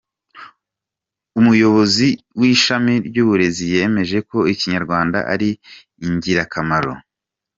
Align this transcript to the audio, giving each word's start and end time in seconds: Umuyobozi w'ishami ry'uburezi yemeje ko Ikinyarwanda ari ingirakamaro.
Umuyobozi 1.39 2.07
w'ishami 2.39 2.93
ry'uburezi 3.07 3.63
yemeje 3.73 4.17
ko 4.29 4.37
Ikinyarwanda 4.53 5.17
ari 5.33 5.49
ingirakamaro. 6.07 6.93